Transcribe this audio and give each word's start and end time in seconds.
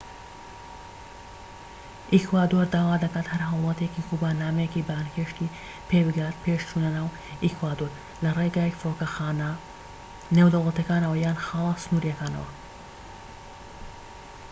ئیکوادۆر 2.15 2.65
داوا 2.75 2.95
دەکات 3.03 3.25
هەر 3.33 3.41
هاوڵاتیەکی 3.49 4.05
کوبا 4.09 4.29
نامەیەکی 4.41 4.85
بانگهێشتی 4.89 5.53
پێبگات 5.89 6.35
پێش 6.43 6.61
چونە 6.69 6.91
ناو 6.97 7.09
ئیکوادۆر 7.45 7.91
لەڕێی 8.23 8.77
فڕۆکەخانە 8.79 9.51
نێودەوڵەتیەکانەوە 10.37 11.17
یان 11.25 11.37
خاڵە 11.45 11.73
سنوریەکانەوە 11.83 12.49